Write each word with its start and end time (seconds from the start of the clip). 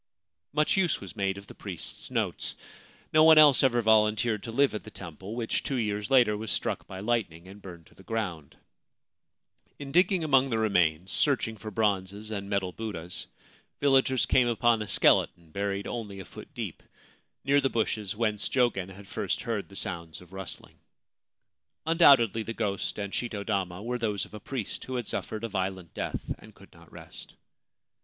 Much 0.51 0.77
use 0.77 0.99
was 0.99 1.15
made 1.15 1.37
of 1.37 1.45
the 1.45 1.53
priest's 1.53 2.09
notes. 2.09 2.55
No 3.13 3.23
one 3.23 3.37
else 3.37 3.61
ever 3.61 3.83
volunteered 3.83 4.41
to 4.41 4.51
live 4.51 4.73
at 4.73 4.83
the 4.83 4.89
temple, 4.89 5.35
which, 5.35 5.61
two 5.61 5.75
years 5.75 6.09
later, 6.09 6.35
was 6.35 6.49
struck 6.49 6.87
by 6.87 6.99
lightning 7.01 7.47
and 7.47 7.61
burned 7.61 7.85
to 7.85 7.93
the 7.93 8.01
42 8.03 8.13
A 8.13 8.17
Haunted 8.27 8.51
Temple 8.51 8.65
in 8.65 8.65
Inaba 8.65 9.05
Province 9.05 9.77
ground. 9.77 9.87
In 9.87 9.91
digging 9.91 10.23
among 10.23 10.49
the 10.49 10.57
remains, 10.57 11.11
searching 11.11 11.55
for 11.55 11.69
bronzes 11.69 12.31
and 12.31 12.49
metal 12.49 12.71
Buddhas, 12.71 13.27
villagers 13.79 14.25
came 14.25 14.47
upon 14.47 14.81
a 14.81 14.87
skeleton 14.87 15.51
buried, 15.51 15.85
only 15.85 16.19
a 16.19 16.25
foot 16.25 16.51
deep, 16.55 16.81
near 17.43 17.61
the 17.61 17.69
bushes 17.69 18.15
whence 18.15 18.49
Jogen 18.49 18.89
had 18.89 19.07
first 19.07 19.41
heard 19.43 19.69
the 19.69 19.75
sounds 19.75 20.19
of 20.19 20.33
rustling. 20.33 20.79
Undoubtedly 21.85 22.41
the 22.41 22.55
ghost 22.55 22.97
and 22.97 23.13
shito 23.13 23.45
dama 23.45 23.83
were 23.83 23.99
those 23.99 24.25
of 24.25 24.33
a 24.33 24.39
priest 24.39 24.85
who 24.85 24.95
had 24.95 25.05
suffered 25.05 25.43
a 25.43 25.47
violent 25.47 25.93
death 25.93 26.21
and 26.39 26.55
could 26.55 26.73
not 26.73 26.91
rest. 26.91 27.35